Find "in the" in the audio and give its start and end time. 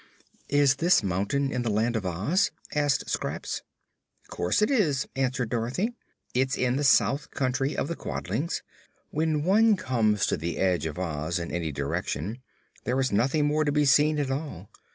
1.51-1.69, 6.57-6.83